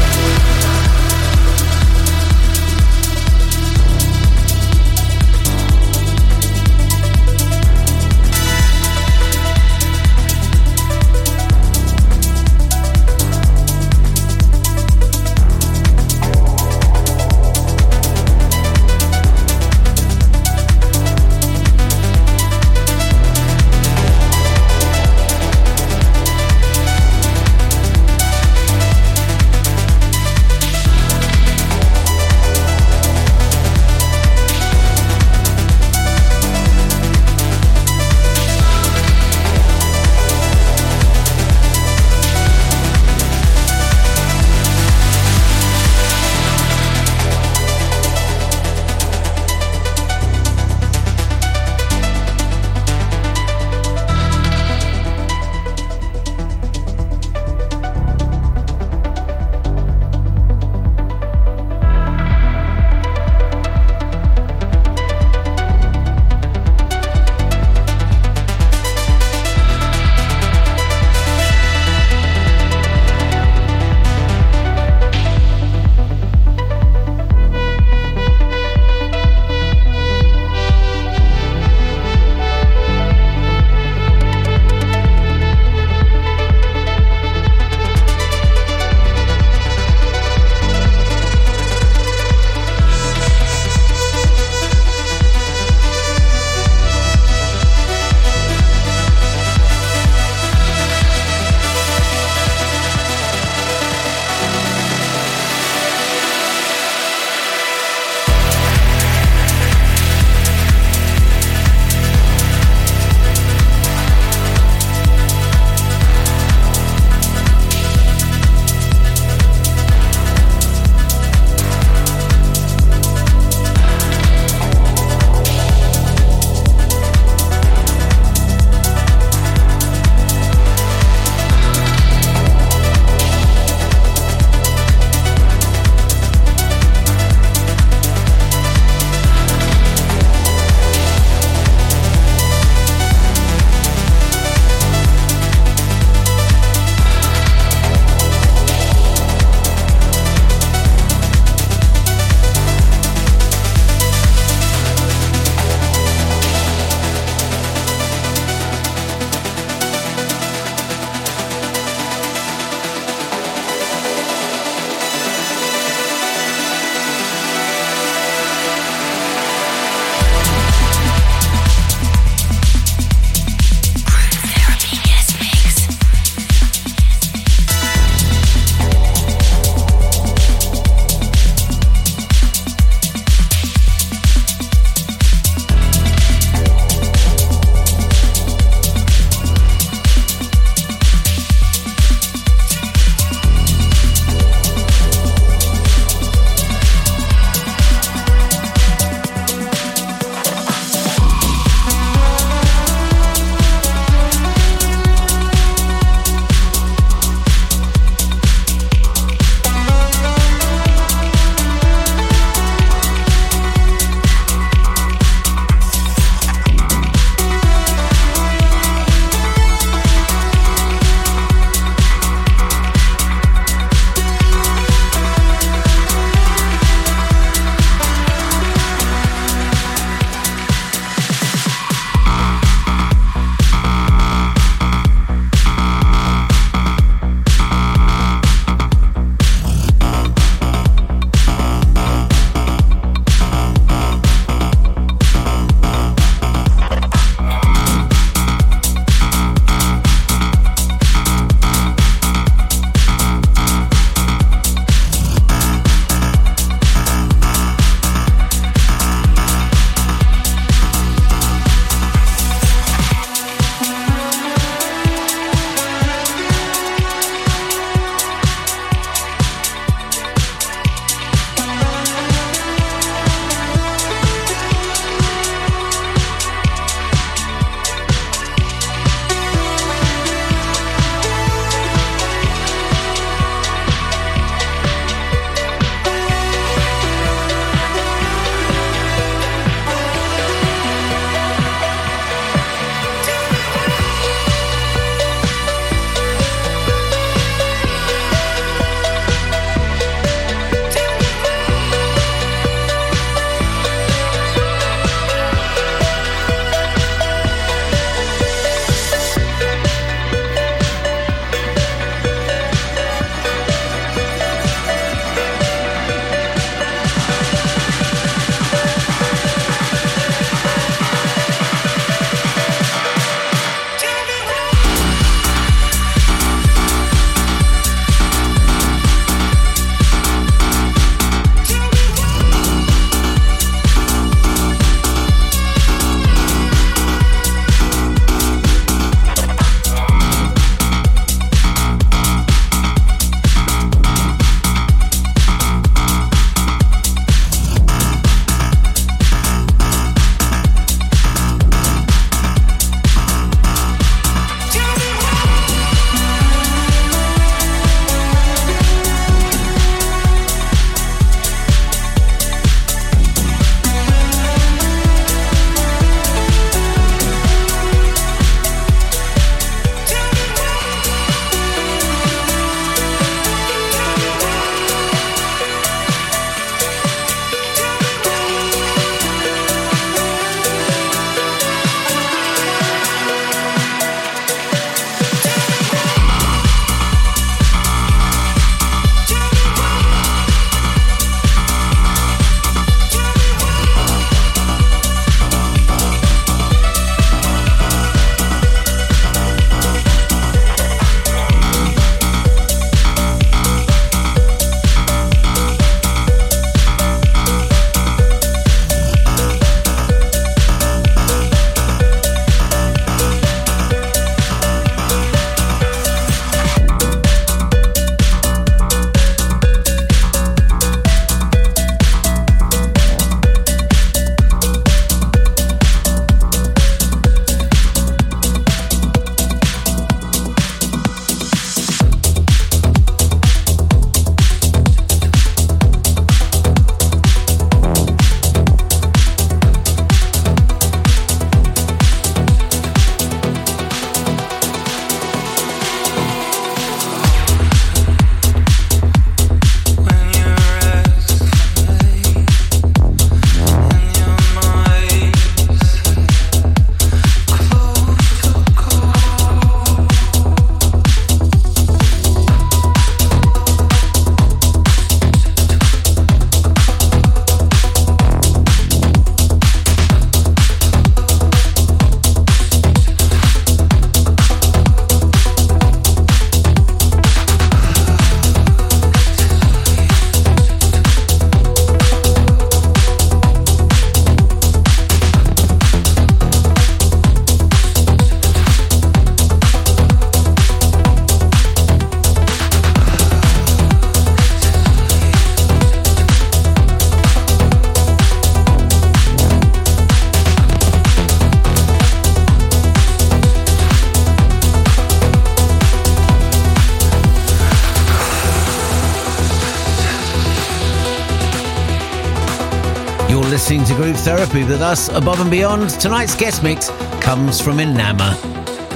Listening 513.71 513.97
to 513.97 514.03
Group 514.03 514.17
Therapy 514.17 514.65
with 514.65 514.81
us 514.81 515.07
above 515.07 515.39
and 515.39 515.49
beyond. 515.49 515.91
Tonight's 515.91 516.35
guest 516.35 516.61
mix 516.61 516.89
comes 517.21 517.61
from 517.61 517.79
Enamour. 517.79 518.35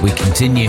We 0.02 0.10
continue. 0.10 0.68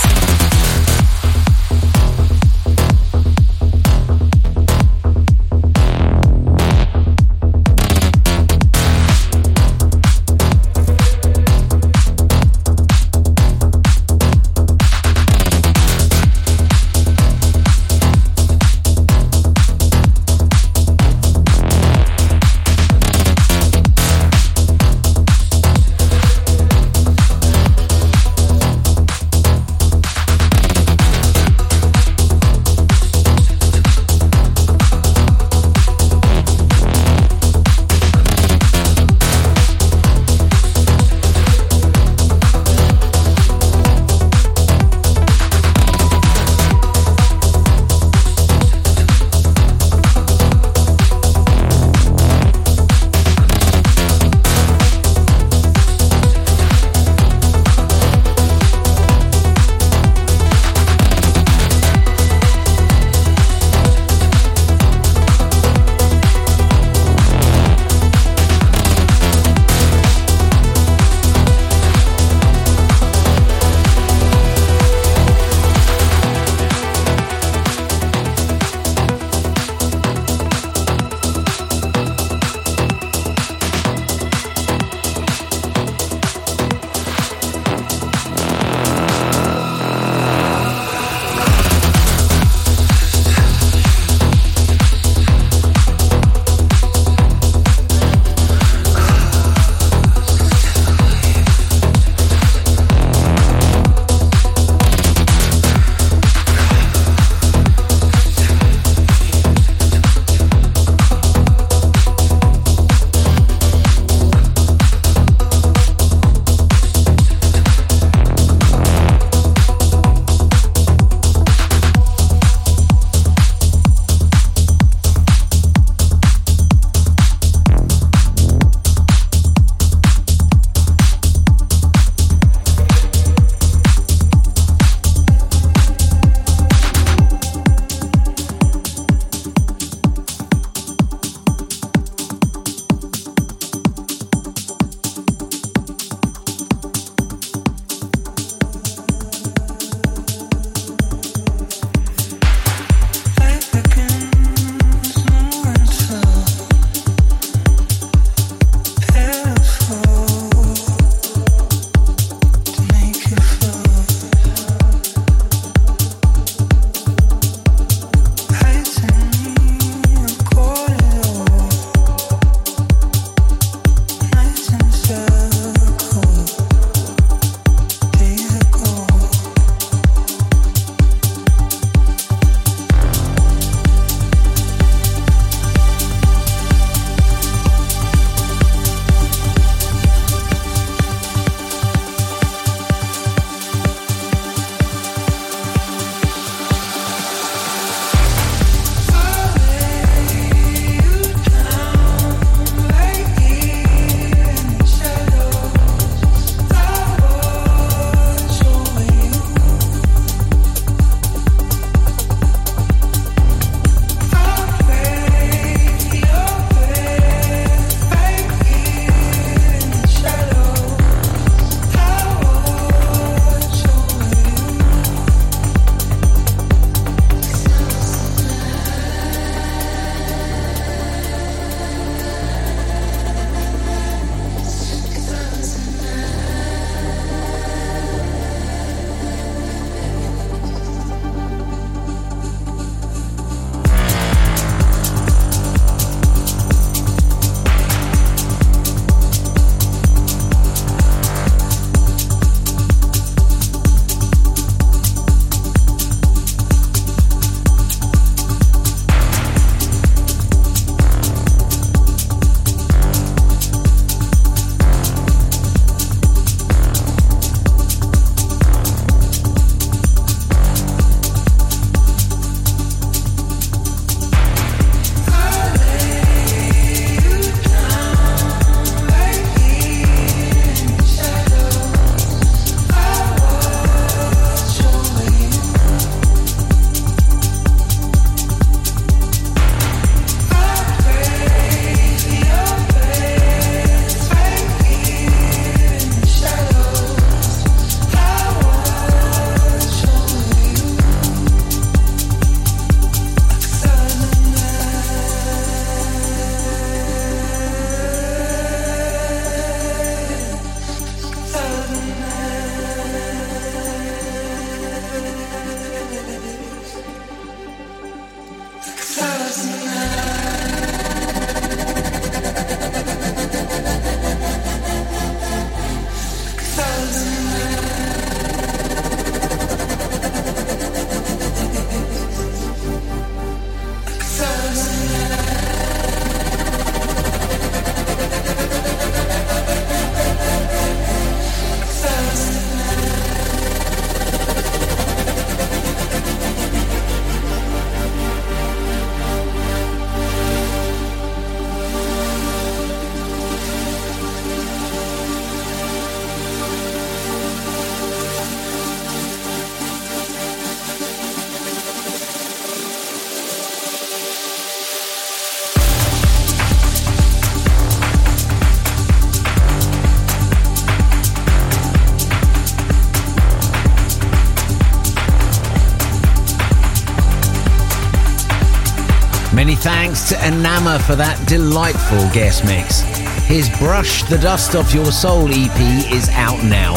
Thanks 380.11 380.27
to 380.27 380.45
Enamour 380.45 380.99
for 380.99 381.15
that 381.15 381.39
delightful 381.47 382.19
guest 382.33 382.65
mix. 382.65 382.99
His 383.47 383.69
Brush 383.79 384.23
the 384.23 384.37
Dust 384.37 384.75
Off 384.75 384.93
Your 384.93 385.05
Soul 385.05 385.47
EP 385.49 386.11
is 386.11 386.27
out 386.31 386.61
now. 386.65 386.95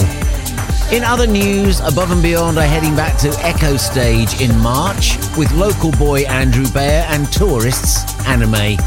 In 0.91 1.05
other 1.05 1.29
news, 1.29 1.79
Above 1.79 2.11
and 2.11 2.21
Beyond 2.21 2.59
are 2.59 2.67
heading 2.67 2.97
back 2.97 3.17
to 3.19 3.29
Echostage 3.29 4.41
in 4.41 4.59
March 4.59 5.17
with 5.39 5.53
local 5.53 5.93
boy 5.93 6.23
Andrew 6.23 6.67
Bayer 6.73 7.07
and 7.07 7.33
tourists 7.33 8.03
Anime. 8.27 8.81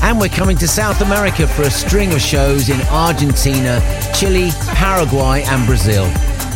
And 0.00 0.18
we're 0.18 0.30
coming 0.30 0.56
to 0.58 0.66
South 0.66 1.02
America 1.02 1.46
for 1.46 1.64
a 1.64 1.70
string 1.70 2.10
of 2.14 2.22
shows 2.22 2.70
in 2.70 2.80
Argentina, 2.88 3.82
Chile, 4.18 4.48
Paraguay, 4.68 5.42
and 5.42 5.66
Brazil. 5.66 6.06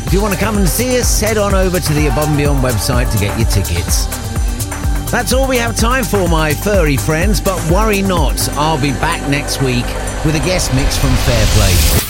If 0.07 0.15
you 0.15 0.23
want 0.23 0.33
to 0.33 0.41
come 0.41 0.57
and 0.57 0.67
see 0.67 0.99
us, 0.99 1.21
head 1.21 1.37
on 1.37 1.53
over 1.53 1.79
to 1.79 1.93
the 1.93 2.07
Above 2.07 2.29
and 2.29 2.39
Beyond 2.39 2.65
website 2.65 3.13
to 3.13 3.19
get 3.19 3.39
your 3.39 3.49
tickets. 3.51 4.18
That's 5.11 5.33
all 5.33 5.49
we 5.49 5.57
have 5.57 5.75
time 5.75 6.05
for, 6.05 6.29
my 6.29 6.53
furry 6.53 6.99
friends, 6.99 7.41
but 7.41 7.59
worry 7.71 8.03
not, 8.03 8.47
I'll 8.51 8.81
be 8.81 8.91
back 8.93 9.27
next 9.31 9.63
week 9.63 9.87
with 10.27 10.35
a 10.37 10.43
guest 10.45 10.75
mix 10.75 10.99
from 10.99 11.15
Fairplay. 11.17 12.08